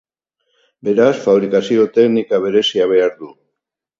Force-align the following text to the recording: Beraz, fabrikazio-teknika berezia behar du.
Beraz, 0.87 1.19
fabrikazio-teknika 1.25 2.39
berezia 2.45 2.87
behar 2.95 3.13
du. 3.23 3.33